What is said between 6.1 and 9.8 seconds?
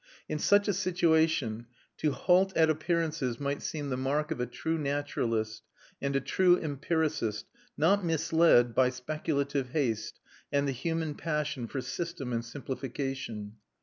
a true empiricist not misled by speculative